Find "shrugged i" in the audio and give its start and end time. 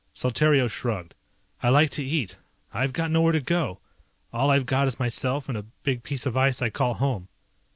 0.67-1.69